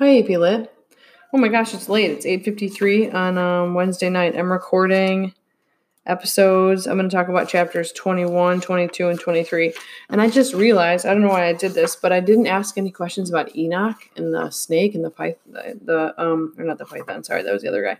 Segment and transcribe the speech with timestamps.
[0.00, 0.72] Hi, AP Lit.
[1.34, 2.10] Oh my gosh, it's late.
[2.10, 4.34] It's 8.53 on um, Wednesday night.
[4.34, 5.34] I'm recording
[6.06, 6.86] episodes.
[6.86, 9.74] I'm going to talk about chapters 21, 22, and 23.
[10.08, 12.78] And I just realized, I don't know why I did this, but I didn't ask
[12.78, 16.78] any questions about Enoch and the snake and the python, the, the um, or not
[16.78, 17.98] the python, sorry, that was the other guy,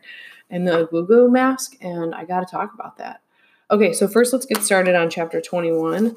[0.48, 3.20] and the Gugu mask, and I got to talk about that.
[3.70, 6.16] Okay, so first let's get started on chapter 21.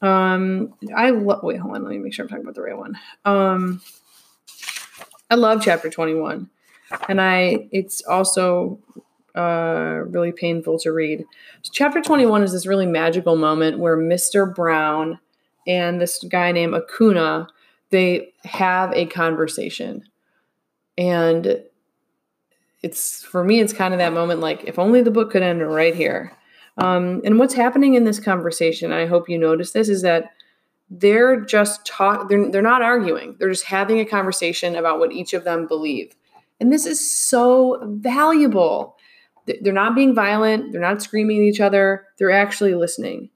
[0.00, 2.78] Um, I lo- wait, hold on, let me make sure I'm talking about the right
[2.78, 2.96] one.
[3.24, 3.80] Um,
[5.30, 6.48] I love chapter 21.
[7.08, 8.78] And I it's also
[9.34, 11.24] uh, really painful to read.
[11.62, 14.52] So chapter 21 is this really magical moment where Mr.
[14.52, 15.18] Brown
[15.66, 17.48] and this guy named Akunna
[17.90, 20.04] they have a conversation.
[20.96, 21.62] And
[22.82, 25.66] it's for me it's kind of that moment like if only the book could end
[25.66, 26.32] right here.
[26.78, 30.30] Um, and what's happening in this conversation, I hope you notice this, is that
[30.90, 33.36] they're just talk they're, they're not arguing.
[33.38, 36.14] They're just having a conversation about what each of them believe.
[36.60, 38.96] And this is so valuable.
[39.46, 40.72] They're not being violent.
[40.72, 42.06] They're not screaming at each other.
[42.18, 43.30] They're actually listening.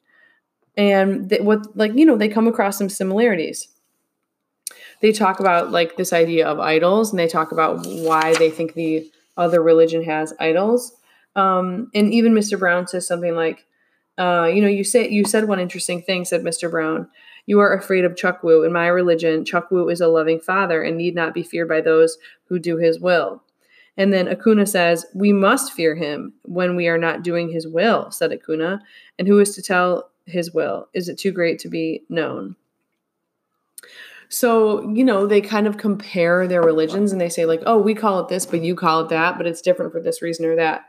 [0.76, 3.68] And they, what like you know they come across some similarities.
[5.00, 8.74] They talk about like this idea of idols and they talk about why they think
[8.74, 10.92] the other religion has idols.
[11.34, 13.66] Um, and even mr brown says something like
[14.18, 17.08] uh, you know you say you said one interesting thing said mr brown
[17.46, 18.64] you are afraid of Chukwu.
[18.66, 22.18] In my religion, Chukwu is a loving father and need not be feared by those
[22.46, 23.42] who do his will.
[23.96, 28.10] And then Akunna says, We must fear him when we are not doing his will,
[28.10, 28.80] said Akunna.
[29.18, 30.88] And who is to tell his will?
[30.94, 32.56] Is it too great to be known?
[34.28, 37.94] So, you know, they kind of compare their religions and they say, like, oh, we
[37.94, 40.56] call it this, but you call it that, but it's different for this reason or
[40.56, 40.86] that.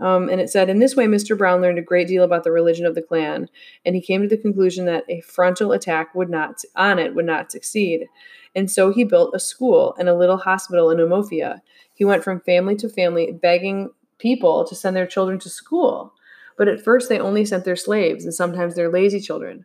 [0.00, 1.36] Um, and it said, in this way, Mr.
[1.36, 3.48] Brown learned a great deal about the religion of the clan,
[3.84, 7.26] and he came to the conclusion that a frontal attack would not on it would
[7.26, 8.06] not succeed.
[8.54, 11.60] And so he built a school and a little hospital in Umuofia.
[11.94, 16.12] He went from family to family, begging people to send their children to school.
[16.56, 19.64] But at first, they only sent their slaves and sometimes their lazy children.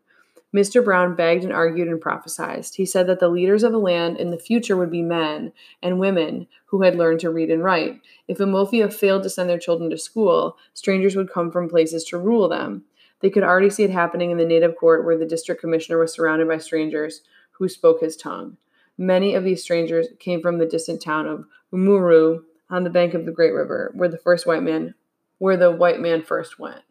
[0.54, 0.84] Mr.
[0.84, 2.66] Brown begged and argued and prophesied.
[2.76, 6.00] He said that the leaders of the land in the future would be men and
[6.00, 8.02] women who had learned to read and write.
[8.28, 12.20] If Umuofia failed to send their children to school, strangers would come from places to
[12.20, 12.84] rule them.
[13.22, 16.14] They could already see it happening in the native court where the district commissioner was
[16.14, 17.22] surrounded by strangers
[17.52, 18.58] who spoke his tongue.
[18.98, 23.26] Many of these strangers came from the distant town of Umuru on the bank of
[23.26, 24.94] the Great River, where the first white man,
[25.40, 26.82] where the white man first went.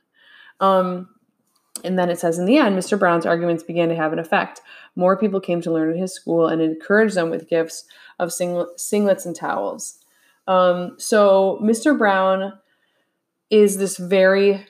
[0.59, 1.09] Um,
[1.85, 2.99] and then it says in the end, Mr.
[2.99, 4.61] Brown's arguments began to have an effect.
[4.95, 7.85] More people came to learn at his school and encouraged them with gifts
[8.19, 9.99] of sing- singlets and towels.
[10.47, 11.97] Um, so Mr.
[11.97, 12.53] Brown
[13.51, 14.67] is this very,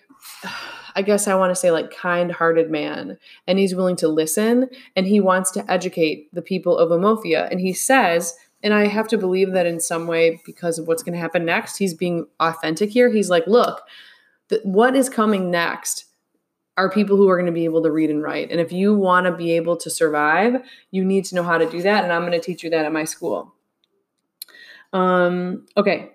[0.94, 5.06] I guess I want to say like kind-hearted man, and he's willing to listen and
[5.06, 7.50] he wants to educate the people of Umuofia.
[7.50, 11.02] And he says, and I have to believe that in some way because of what's
[11.02, 13.10] going to happen next, he's being authentic here.
[13.10, 13.82] He's like, look,
[14.48, 16.04] th- what is coming next?
[16.76, 18.50] Are people who are going to be able to read and write.
[18.50, 21.68] And if you want to be able to survive, you need to know how to
[21.68, 22.04] do that.
[22.04, 23.54] And I'm going to teach you that at my school.
[24.92, 26.12] Um, okay.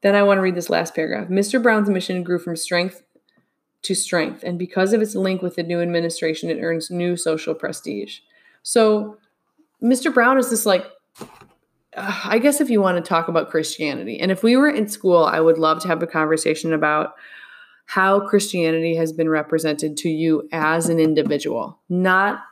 [0.00, 1.28] Then I want to read this last paragraph.
[1.28, 1.62] Mr.
[1.62, 3.02] Brown's mission grew from strength
[3.82, 4.42] to strength.
[4.42, 8.20] And because of its link with the new administration, it earns new social prestige.
[8.62, 9.18] So
[9.82, 10.12] Mr.
[10.12, 10.86] Brown is this like,
[11.96, 14.88] uh, I guess if you want to talk about Christianity, and if we were in
[14.88, 17.14] school, I would love to have a conversation about
[17.88, 22.44] how Christianity has been represented to you as an individual, not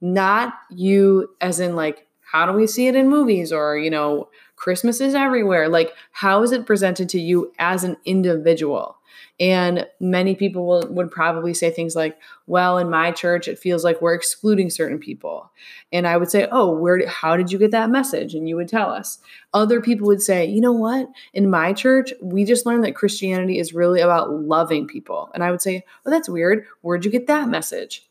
[0.00, 4.28] not you as in like how do we see it in movies or you know
[4.56, 5.68] Christmas is everywhere.
[5.68, 8.98] Like how is it presented to you as an individual?
[9.40, 12.16] And many people will, would probably say things like,
[12.46, 15.50] well, in my church, it feels like we're excluding certain people.
[15.92, 18.34] And I would say, oh, where, how did you get that message?
[18.34, 19.18] And you would tell us.
[19.52, 21.08] Other people would say, you know what?
[21.32, 25.30] In my church, we just learned that Christianity is really about loving people.
[25.34, 26.64] And I would say, oh, that's weird.
[26.82, 28.08] Where'd you get that message?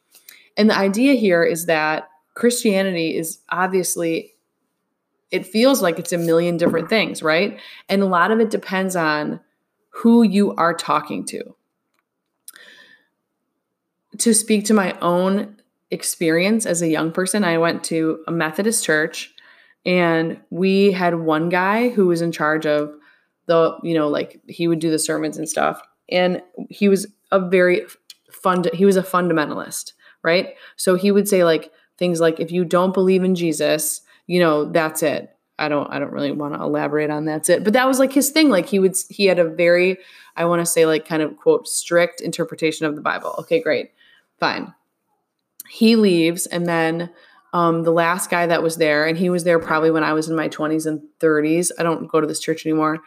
[0.58, 4.32] And the idea here is that Christianity is obviously,
[5.33, 7.59] it feels like it's a million different things, right?
[7.89, 9.39] And a lot of it depends on
[9.89, 11.56] who you are talking to.
[14.19, 15.57] To speak to my own
[15.89, 19.33] experience as a young person, I went to a Methodist church
[19.88, 22.94] and we had one guy who was in charge of
[23.47, 25.81] the, you know, like he would do the sermons and stuff.
[26.09, 27.88] And he was a very
[28.31, 30.53] fund he was a fundamentalist, right?
[30.75, 34.66] So he would say like things like if you don't believe in Jesus, you know,
[34.72, 35.30] that's it.
[35.60, 37.64] I don't I don't really want to elaborate on that's it.
[37.64, 38.50] But that was like his thing.
[38.50, 39.98] Like he would he had a very
[40.36, 43.36] I want to say like kind of quote strict interpretation of the Bible.
[43.40, 43.92] Okay, great.
[44.40, 44.74] Fine.
[45.70, 47.10] He leaves and then
[47.54, 50.28] Um, the last guy that was there, and he was there probably when I was
[50.28, 51.72] in my 20s and 30s.
[51.78, 52.98] I don't go to this church anymore.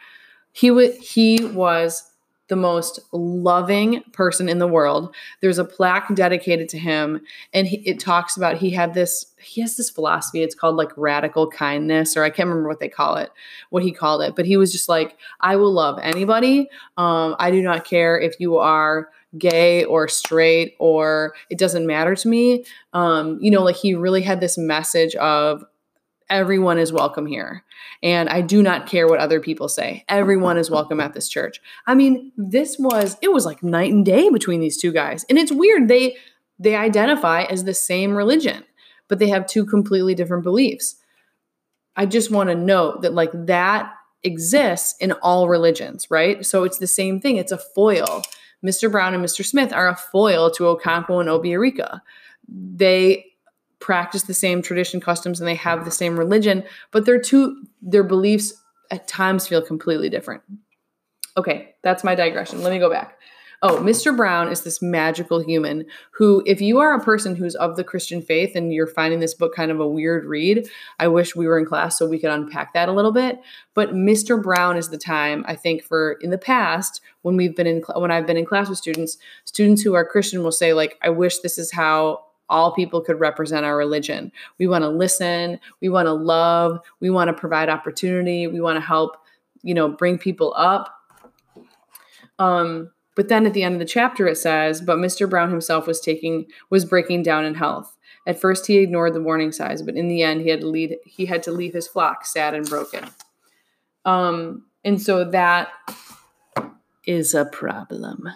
[0.53, 2.09] He was he was
[2.47, 5.13] the most loving person in the world.
[5.41, 7.21] There's a plaque dedicated to him,
[7.53, 9.33] and he, it talks about he had this.
[9.39, 10.41] He has this philosophy.
[10.41, 13.31] It's called like radical kindness, or I can't remember what they call it,
[13.69, 14.35] what he called it.
[14.35, 16.69] But he was just like, I will love anybody.
[16.97, 22.15] Um, I do not care if you are gay or straight or it doesn't matter
[22.15, 22.65] to me.
[22.93, 25.63] Um, you know, like he really had this message of
[26.29, 27.63] everyone is welcome here.
[28.03, 30.03] And I do not care what other people say.
[30.07, 31.61] Everyone is welcome at this church.
[31.85, 35.25] I mean, this was it was like night and day between these two guys.
[35.29, 36.17] And it's weird they
[36.59, 38.63] they identify as the same religion,
[39.07, 40.95] but they have two completely different beliefs.
[41.95, 43.91] I just want to note that like that
[44.23, 46.45] exists in all religions, right?
[46.45, 47.37] So it's the same thing.
[47.37, 48.23] It's a foil.
[48.65, 48.91] Mr.
[48.91, 49.45] Brown and Mr.
[49.45, 52.01] Smith are a foil to Okonkwo and Obierika.
[52.47, 53.25] They
[53.79, 58.03] practice the same tradition customs and they have the same religion but their two their
[58.03, 58.53] beliefs
[58.89, 60.41] at times feel completely different.
[61.35, 62.63] Okay that's my digression.
[62.63, 63.17] Let me go back.
[63.63, 67.75] Oh mr brown is this magical human who if you are a person who's of
[67.75, 70.69] the christian faith and you're finding this book kind of a weird read
[70.99, 73.39] i wish we were in class so we could unpack that a little bit.
[73.73, 77.65] But mr brown is the time i think for in the past when we've been
[77.65, 80.99] in when i've been in class with students students who are christian will say like
[81.01, 84.31] i wish this is how all people could represent our religion.
[84.57, 88.77] We want to listen, we want to love, we want to provide opportunity, we want
[88.77, 89.17] to help,
[89.63, 90.93] you know, bring people up.
[92.39, 95.29] Um, but then at the end of the chapter it says, but Mr.
[95.29, 97.97] Brown himself was taking was breaking down in health.
[98.25, 100.97] At first he ignored the warning signs, but in the end he had to lead
[101.05, 103.09] he had to leave his flock sad and broken.
[104.05, 105.69] Um, and so that
[107.05, 108.29] is a problem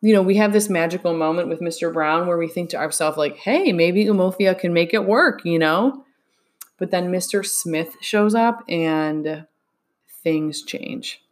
[0.00, 1.92] you know, we have this magical moment with Mr.
[1.92, 5.58] Brown where we think to ourselves, like, hey, maybe Umuofia can make it work, you
[5.58, 6.04] know?
[6.78, 7.44] But then Mr.
[7.44, 9.44] Smith shows up and
[10.22, 11.22] things change.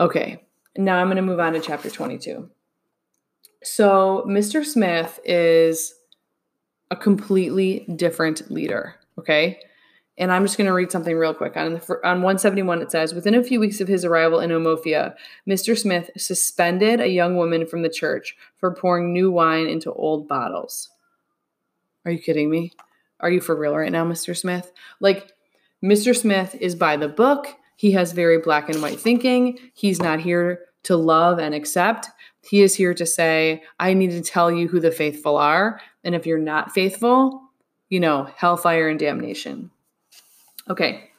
[0.00, 0.42] Okay,
[0.76, 2.50] now I'm going to move on to chapter 22.
[3.62, 4.64] So, Mr.
[4.64, 5.94] Smith is
[6.90, 9.60] a completely different leader, okay?
[10.18, 11.56] And I'm just going to read something real quick.
[11.56, 15.14] On, the, on 171, it says Within a few weeks of his arrival in Umuofia,
[15.48, 15.76] Mr.
[15.76, 20.90] Smith suspended a young woman from the church for pouring new wine into old bottles.
[22.04, 22.72] Are you kidding me?
[23.20, 24.36] Are you for real right now, Mr.
[24.36, 24.72] Smith?
[25.00, 25.32] Like,
[25.82, 26.16] Mr.
[26.16, 27.48] Smith is by the book.
[27.76, 29.58] He has very black and white thinking.
[29.74, 32.08] He's not here to love and accept.
[32.42, 35.80] He is here to say, I need to tell you who the faithful are.
[36.04, 37.42] And if you're not faithful,
[37.88, 39.71] you know, hellfire and damnation.
[40.68, 41.10] Okay.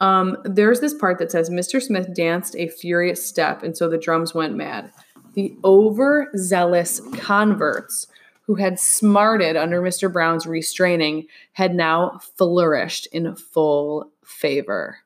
[0.00, 1.82] Um, there's this part that says Mr.
[1.82, 4.92] Smith danced a furious step, and so the drums went mad.
[5.34, 8.06] The overzealous converts
[8.42, 10.10] who had smarted under Mr.
[10.10, 14.98] Brown's restraining had now flourished in full favor.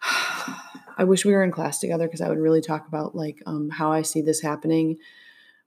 [0.02, 3.68] I wish we were in class together because I would really talk about like um,
[3.68, 4.96] how I see this happening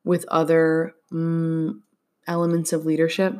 [0.03, 1.83] with other um,
[2.27, 3.35] elements of leadership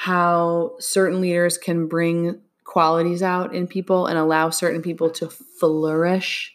[0.00, 6.54] how certain leaders can bring qualities out in people and allow certain people to flourish.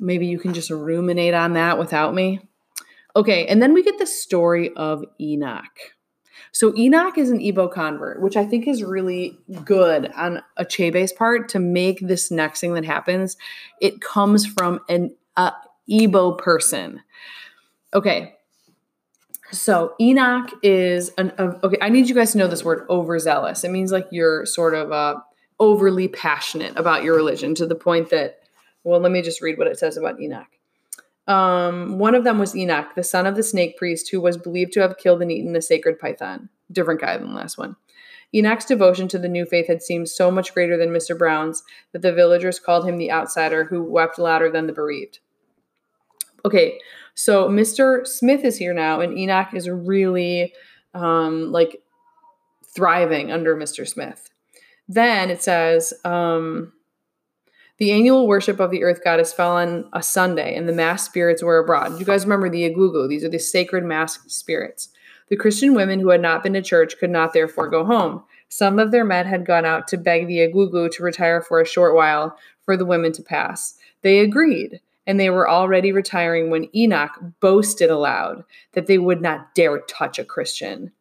[0.00, 2.40] Maybe you can just ruminate on that without me.
[3.14, 5.78] Okay, and then we get the story of Enoch.
[6.50, 11.50] So Enoch is an Igbo convert, which I think is really good on Achebe's part
[11.50, 13.36] to make this next thing that happens.
[13.78, 15.50] It comes from an uh,
[16.38, 17.02] person.
[17.92, 18.37] Okay,
[19.50, 21.78] so Enoch is an okay.
[21.80, 23.64] I need you guys to know this word overzealous.
[23.64, 25.16] It means like you're sort of uh,
[25.58, 28.40] overly passionate about your religion to the point that.
[28.84, 30.46] Well, let me just read what it says about Enoch.
[31.26, 34.72] Um, one of them was Enoch, the son of the snake priest, who was believed
[34.72, 36.48] to have killed and eaten a sacred python.
[36.72, 37.76] Different guy than the last one.
[38.34, 41.16] Enoch's devotion to the new faith had seemed so much greater than Mr.
[41.16, 41.62] Brown's
[41.92, 45.20] that the villagers called him the outsider who wept louder than the bereaved.
[46.44, 46.78] Okay,
[47.18, 48.06] so Mr.
[48.06, 50.54] Smith is here now, and Enoch is really
[50.94, 51.82] um, like
[52.64, 53.86] thriving under Mr.
[53.88, 54.30] Smith.
[54.86, 56.72] Then it says, um,
[57.78, 61.42] the annual worship of the earth goddess fell on a Sunday, and the mass spirits
[61.42, 61.98] were abroad.
[61.98, 63.08] You guys remember the egwugwu?
[63.08, 64.90] These are the sacred mass spirits.
[65.28, 68.22] The Christian women who had not been to church could not therefore go home.
[68.48, 71.66] Some of their men had gone out to beg the egwugwu to retire for a
[71.66, 73.74] short while for the women to pass.
[74.02, 79.54] They agreed and they were already retiring when Enoch boasted aloud that they would not
[79.54, 80.92] dare touch a Christian.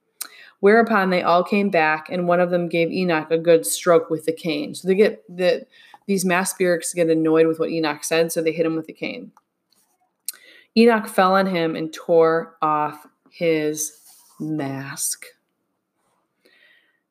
[0.62, 4.26] Whereupon they all came back, and one of them gave Enoch a good stroke with
[4.26, 4.74] the cane.
[4.74, 5.68] So they get the
[6.08, 8.94] these mass spirits get annoyed with what Enoch said, so they hit him with the
[8.94, 9.34] cane.
[10.78, 14.00] Enoch fell on him and tore off his
[14.40, 15.26] mask.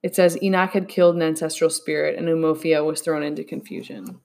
[0.02, 4.20] it says Enoch had killed an ancestral spirit and Umuofia was thrown into confusion.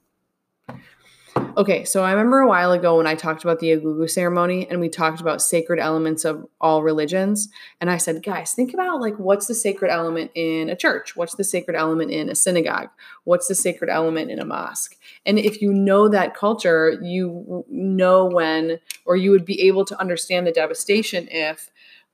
[1.58, 4.79] Okay, so I remember a while ago when I talked about the Agugu ceremony and
[4.79, 7.50] we talked about sacred elements of all religions.
[7.81, 11.15] And I said, guys, think about like what's the sacred element in a church?
[11.17, 12.89] What's the sacred element in a synagogue?
[13.25, 14.96] What's the sacred element in a mosque?
[15.25, 20.00] And if you know that culture, you know when, or you would be able to
[20.00, 21.70] understand the devastation if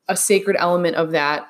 [0.08, 1.48] a sacred element of that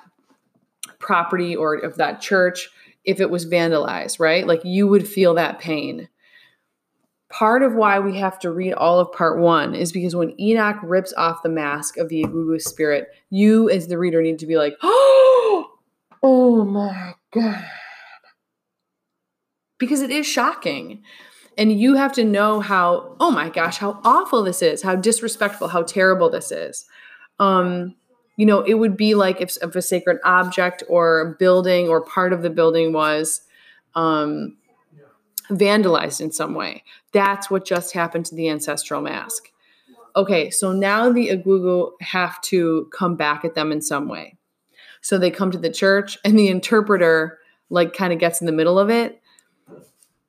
[0.99, 2.69] property or of that church,
[3.05, 4.45] if it was vandalized, right?
[4.45, 6.09] Like you would feel that pain
[7.29, 10.77] part of why we have to read all of part one is because when Enoch
[10.83, 14.57] rips off the mask of the Agugu spirit, you as the reader need to be
[14.57, 15.71] like, oh,
[16.23, 17.65] oh my God.
[19.77, 21.03] Because it is shocking.
[21.57, 25.69] And you have to know how, oh my gosh, how awful this is, how disrespectful,
[25.69, 26.85] how terrible this is.
[27.39, 27.95] Um,
[28.37, 32.31] you know, it would be like if, if a sacred object or building or part
[32.31, 33.41] of the building was
[33.95, 34.55] um,
[35.49, 36.83] vandalized in some way.
[37.11, 39.51] That's what just happened to the ancestral mask.
[40.15, 44.35] Okay, so now the Agugu have to come back at them in some way.
[45.01, 47.37] So they come to the church and the interpreter
[47.69, 49.21] like kind of gets in the middle of it.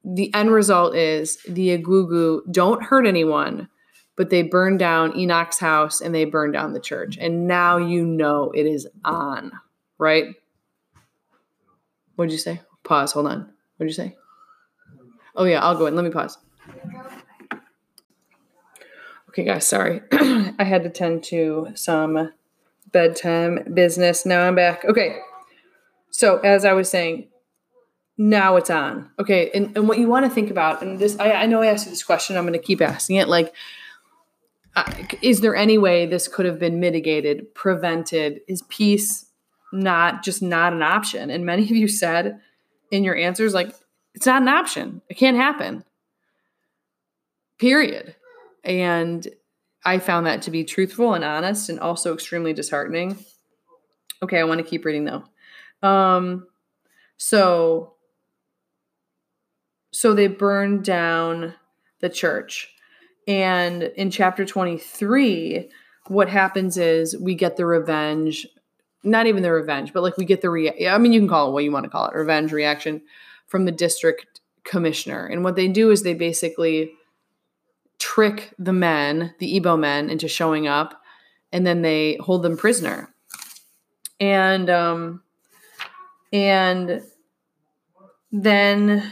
[0.04, 3.68] The end result is the Agugu don't hurt anyone,
[4.16, 7.16] but they burn down Enoch's house and they burn down the church.
[7.18, 9.52] And now you know it is on,
[9.98, 10.34] right?
[12.16, 12.60] What'd you say?
[12.84, 13.52] Pause, hold on.
[13.76, 14.16] What'd you say?
[15.36, 15.94] Oh yeah, I'll go in.
[15.94, 16.38] Let me pause.
[19.28, 20.00] Okay, guys, sorry.
[20.12, 22.32] I had to tend to some
[22.90, 24.26] bedtime business.
[24.26, 24.84] Now I'm back.
[24.84, 25.20] Okay.
[26.10, 27.28] So as I was saying,
[28.16, 29.10] now it's on.
[29.20, 31.66] Okay, and, and what you want to think about, and this I, I know I
[31.68, 33.28] asked you this question, I'm gonna keep asking it.
[33.28, 33.54] Like,
[34.74, 34.92] uh,
[35.22, 38.40] is there any way this could have been mitigated, prevented?
[38.48, 39.26] Is peace
[39.72, 41.30] not just not an option?
[41.30, 42.40] And many of you said
[42.90, 43.72] in your answers, like,
[44.18, 45.00] it's not an option.
[45.08, 45.84] It can't happen.
[47.56, 48.16] Period.
[48.64, 49.24] And
[49.84, 53.16] I found that to be truthful and honest and also extremely disheartening.
[54.20, 55.22] Okay, I want to keep reading though.
[55.88, 56.48] Um
[57.16, 57.94] so
[59.92, 61.54] so they burned down
[62.00, 62.74] the church.
[63.28, 65.70] And in chapter 23,
[66.08, 68.48] what happens is we get the revenge,
[69.04, 71.50] not even the revenge, but like we get the re I mean you can call
[71.50, 73.02] it what you want to call it, revenge reaction
[73.48, 75.26] from the district commissioner.
[75.26, 76.92] And what they do is they basically
[77.98, 81.02] trick the men, the Igbo men, into showing up,
[81.52, 83.12] and then they hold them prisoner.
[84.20, 85.22] And um,
[86.32, 87.02] and
[88.30, 89.10] then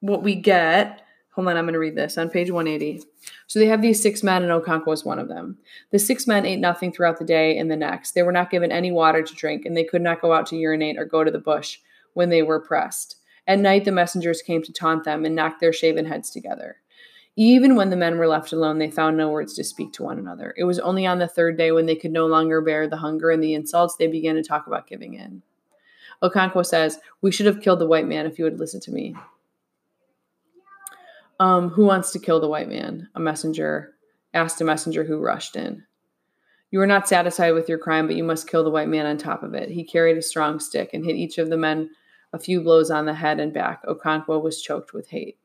[0.00, 1.02] what we get,
[1.34, 3.02] hold on, I'm going to read this on page 180.
[3.46, 5.58] So they have these six men, and Okonkwo was one of them.
[5.90, 8.12] The six men ate nothing throughout the day and the next.
[8.12, 10.56] They were not given any water to drink, and they could not go out to
[10.56, 11.78] urinate or go to the bush
[12.14, 13.16] when they were pressed.
[13.46, 16.76] At night, the messengers came to taunt them and knock their shaven heads together.
[17.34, 20.18] Even when the men were left alone, they found no words to speak to one
[20.18, 20.54] another.
[20.56, 23.30] It was only on the third day, when they could no longer bear the hunger
[23.30, 25.42] and the insults, they began to talk about giving in.
[26.22, 29.16] Okonkwo says, We should have killed the white man if you would listen to me.
[31.40, 33.08] Um, who wants to kill the white man?
[33.14, 33.94] A messenger
[34.34, 35.84] asked a messenger who rushed in.
[36.70, 39.18] You are not satisfied with your crime, but you must kill the white man on
[39.18, 39.70] top of it.
[39.70, 41.90] He carried a strong stick and hit each of the men
[42.32, 43.84] a few blows on the head and back.
[43.84, 45.38] Okonkwo was choked with hate.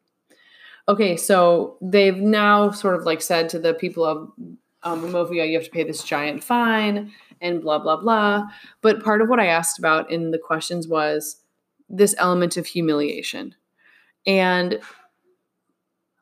[0.89, 4.31] Okay, so they've now sort of like said to the people of
[4.83, 8.47] um, you have to pay this giant fine and blah, blah, blah.
[8.81, 11.41] But part of what I asked about in the questions was
[11.89, 13.55] this element of humiliation.
[14.25, 14.79] And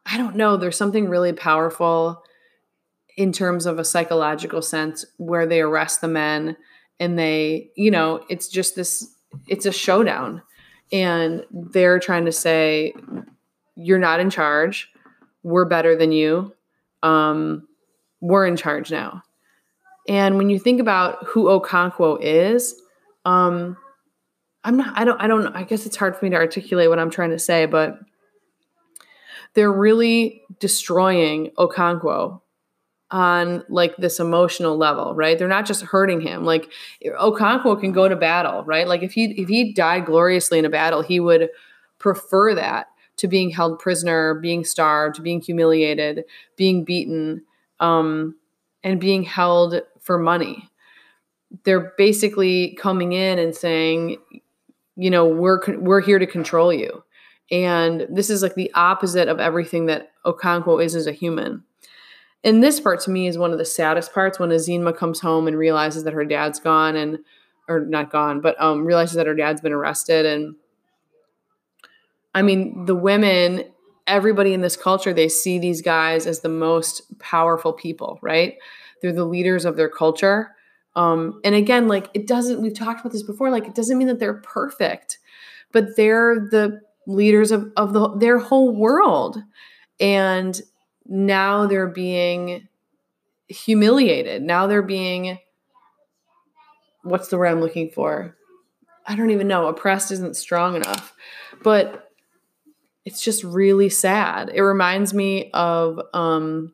[0.05, 2.23] I don't know, there's something really powerful
[3.17, 6.57] in terms of a psychological sense where they arrest the men
[6.99, 9.15] and they, you know, it's just this,
[9.47, 10.41] it's a showdown
[10.91, 12.93] and they're trying to say
[13.75, 14.91] you're not in charge.
[15.43, 16.53] We're better than you.
[17.03, 17.67] Um,
[18.21, 19.21] we're in charge now.
[20.07, 22.75] And when you think about who okonkwo is
[23.25, 23.75] um,
[24.63, 26.99] i'm not i don't i don't i guess it's hard for me to articulate what
[26.99, 27.99] i'm trying to say but
[29.53, 32.41] they're really destroying okonkwo
[33.11, 35.37] on like this emotional level, right?
[35.37, 36.43] They're not just hurting him.
[36.43, 36.71] Like
[37.05, 38.87] Okonkwo can go to battle, right?
[38.87, 41.49] Like if he if he died gloriously in a battle, he would
[41.99, 46.25] prefer that to being held prisoner, being starved, being humiliated,
[46.57, 47.43] being beaten,
[47.79, 48.35] um,
[48.83, 50.69] and being held for money.
[51.63, 54.17] They're basically coming in and saying,
[54.95, 57.03] you know, we're we're here to control you.
[57.51, 61.63] And this is like the opposite of everything that Okonkwo is as a human
[62.45, 65.47] and this part to me is one of the saddest parts when Ezinma comes home
[65.47, 67.19] and realizes that her dad's gone and
[67.67, 70.25] or not gone, but um, realizes that her dad's been arrested.
[70.25, 70.55] And
[72.35, 73.63] I mean, the women,
[74.05, 78.57] everybody in this culture, they see these guys as the most powerful people, right?
[79.01, 80.51] They're the leaders of their culture.
[80.95, 84.07] Um, and again, like it doesn't, we've talked about this before, like it doesn't mean
[84.07, 85.17] that they're perfect,
[85.71, 89.41] but they're the leaders of, of the, their whole world.
[89.99, 90.61] And
[91.05, 92.67] now they're being
[93.47, 94.41] humiliated.
[94.41, 95.39] Now they're being
[97.03, 98.35] what's the word I'm looking for?
[99.05, 99.67] I don't even know.
[99.67, 101.13] Oppressed isn't strong enough.
[101.63, 102.09] But
[103.05, 104.49] it's just really sad.
[104.53, 106.73] It reminds me of um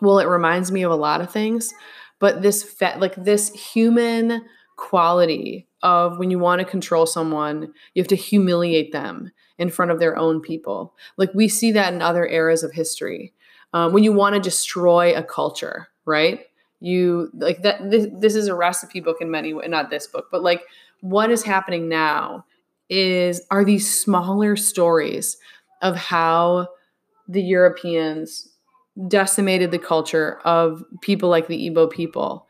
[0.00, 1.74] well, it reminds me of a lot of things,
[2.20, 4.44] but this fe- like this human
[4.78, 9.90] quality of when you want to control someone, you have to humiliate them in front
[9.90, 10.94] of their own people.
[11.18, 13.34] Like we see that in other eras of history.
[13.74, 16.40] Um, when you want to destroy a culture, right?
[16.80, 17.90] You like that.
[17.90, 20.62] This, this is a recipe book in many ways, not this book, but like
[21.00, 22.46] what is happening now
[22.88, 25.36] is are these smaller stories
[25.82, 26.68] of how
[27.28, 28.48] the Europeans
[29.06, 32.47] decimated the culture of people like the Igbo people.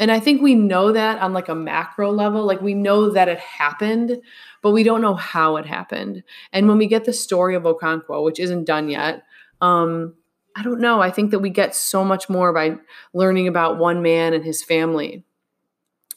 [0.00, 3.28] And I think we know that on like a macro level, like we know that
[3.28, 4.18] it happened,
[4.62, 6.24] but we don't know how it happened.
[6.54, 9.24] And when we get the story of Okonkwo, which isn't done yet,
[9.60, 10.14] um,
[10.56, 11.02] I don't know.
[11.02, 12.78] I think that we get so much more by
[13.12, 15.22] learning about one man and his family.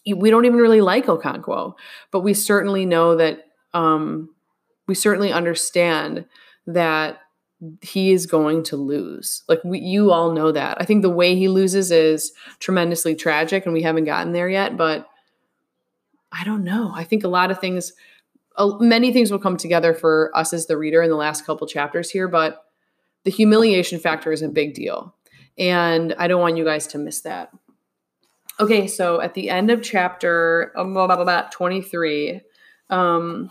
[0.08, 1.74] We don't even really like Okonkwo,
[2.10, 4.30] but we certainly know that um,
[4.88, 6.26] we certainly understand
[6.68, 7.20] that
[7.82, 9.44] he is going to lose.
[9.48, 10.78] Like we, you all know that.
[10.80, 14.78] I think the way he loses is tremendously tragic, and we haven't gotten there yet.
[14.78, 15.08] But
[16.32, 16.92] I don't know.
[16.94, 17.94] I think a lot of things,
[18.58, 21.68] uh, many things will come together for us as the reader in the last couple
[21.68, 22.28] chapters here.
[22.28, 22.66] But
[23.24, 25.16] the humiliation factor is a big deal.
[25.58, 27.52] And I don't want you guys to miss that.
[28.60, 32.42] Okay, so at the end of chapter about 23,
[32.90, 33.50] um,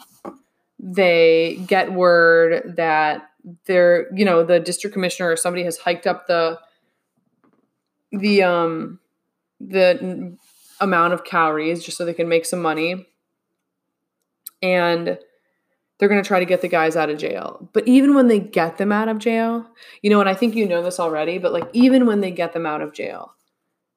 [0.79, 3.31] they get word that
[3.67, 6.59] they're, you know, the district commissioner or somebody has hiked up the
[8.13, 9.01] the um
[9.61, 10.37] the
[10.81, 13.07] amount of cowries just so they can make some money.
[14.61, 15.19] And
[15.99, 17.69] they're going to try to get the guys out of jail.
[17.73, 19.67] But even when they get them out of jail,
[20.03, 22.53] you know, and I think you know this already, but like even when they get
[22.53, 23.35] them out of jail,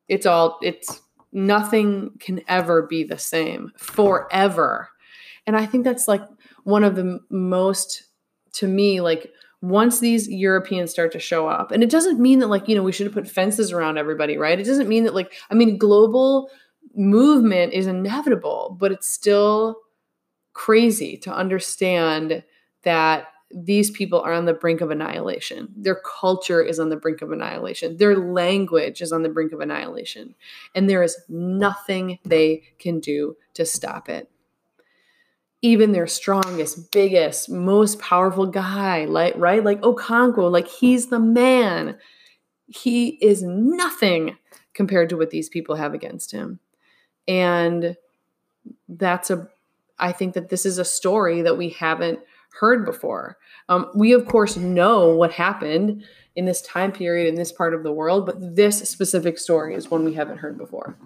[0.07, 4.89] it's all, it's nothing can ever be the same forever.
[5.47, 6.21] And I think that's like
[6.63, 8.03] one of the most,
[8.55, 12.47] to me, like once these Europeans start to show up, and it doesn't mean that
[12.47, 14.59] like, you know, we should have put fences around everybody, right?
[14.59, 16.49] It doesn't mean that like, I mean, global
[16.95, 19.77] movement is inevitable, but it's still
[20.53, 22.43] crazy to understand
[22.83, 25.69] that these people are on the brink of annihilation.
[25.75, 27.97] Their culture is on the brink of annihilation.
[27.97, 30.35] Their language is on the brink of annihilation.
[30.73, 34.29] And there is nothing they can do to stop it.
[35.65, 39.63] Even their strongest, biggest, most powerful guy, like right?
[39.63, 41.97] Like Okonkwo, like he's the man.
[42.67, 44.37] He is nothing
[44.75, 46.59] compared to what these people have against him.
[47.27, 47.97] And
[48.87, 49.49] that's a
[49.97, 52.19] I think that this is a story that we haven't
[52.59, 53.37] heard before.
[53.69, 56.03] Um, we, of course, know what happened
[56.35, 59.89] in this time period in this part of the world, but this specific story is
[59.89, 60.97] one we haven't heard before.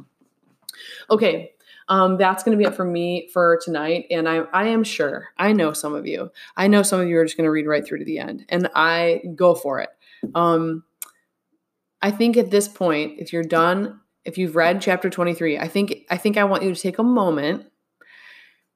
[1.10, 1.52] Okay,
[1.90, 4.06] um, that's going to be it for me for tonight.
[4.12, 7.18] And I, I am sure, I know some of you, I know some of you
[7.18, 9.90] are just going to read right through to the end, and I go for it.
[10.36, 10.84] Um,
[12.02, 16.06] I think at this point, if you're done, if you've read chapter 23, I think
[16.10, 17.66] I think I want you to take a moment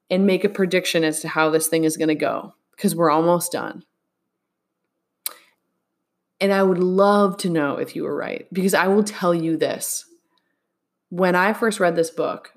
[0.10, 3.12] and make a prediction as to how this thing is going to go because we're
[3.12, 3.84] almost done.
[6.42, 9.56] And I would love to know if you were right because I will tell you
[9.56, 10.06] this.
[11.10, 12.54] When I first read this book,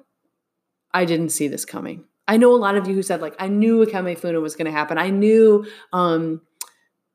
[0.97, 2.05] I didn't see this coming.
[2.27, 4.73] I know a lot of you who said, like, I knew Ikemefuna was going to
[4.73, 4.97] happen.
[4.97, 6.41] I knew, um,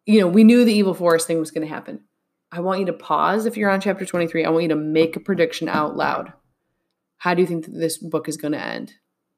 [0.05, 2.01] you know, we knew the evil forest thing was going to happen.
[2.51, 4.45] I want you to pause if you're on chapter 23.
[4.45, 6.31] I want you to make a prediction out loud.
[7.17, 8.93] How do you think that this book is going to end?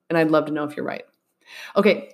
[0.10, 1.06] And I'd love to know if you're right.
[1.78, 2.10] Okay.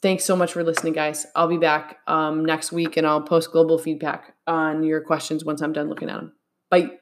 [0.00, 1.26] Thanks so much for listening, guys.
[1.34, 5.60] I'll be back um, next week and I'll post global feedback on your questions once
[5.60, 6.34] I'm done looking at them.
[6.70, 6.98] Bye.